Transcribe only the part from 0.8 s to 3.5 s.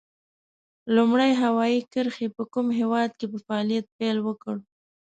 لومړنۍ هوایي کرښې په کوم هېواد کې په